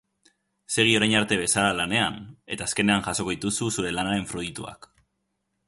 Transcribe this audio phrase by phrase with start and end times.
[0.75, 2.17] Segi orain arte bezala lanean,
[2.55, 4.89] eta azkenean jasoko dituzu zure lanaren fruituak.